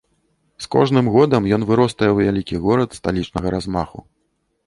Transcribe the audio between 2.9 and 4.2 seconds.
сталічнага размаху.